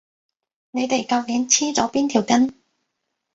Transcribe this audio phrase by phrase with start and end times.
[0.71, 2.55] 你哋究竟黐咗邊條筋？